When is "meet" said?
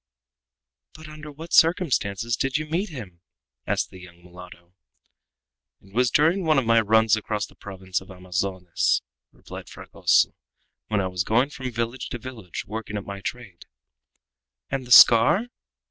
2.65-2.89